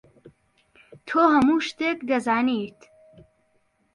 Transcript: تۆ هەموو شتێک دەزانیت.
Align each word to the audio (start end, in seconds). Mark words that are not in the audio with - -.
تۆ 1.07 1.21
هەموو 1.33 1.65
شتێک 1.67 1.99
دەزانیت. 2.09 2.79